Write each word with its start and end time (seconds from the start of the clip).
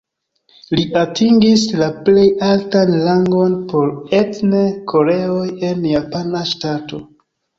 Li 0.77 0.83
atingis 1.01 1.65
la 1.81 1.89
plej 2.07 2.23
altan 2.47 2.93
rangon 3.03 3.53
por 3.73 3.91
etne 4.21 4.63
koreoj 4.93 5.45
en 5.71 5.87
japana 5.91 6.45
ŝtato. 6.53 7.03